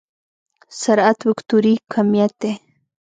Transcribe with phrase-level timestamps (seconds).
[0.81, 2.53] سرعت وکتوري کميت دی.